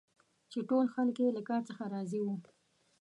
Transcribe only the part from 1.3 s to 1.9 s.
له کار څخه